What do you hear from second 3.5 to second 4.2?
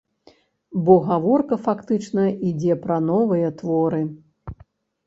творы.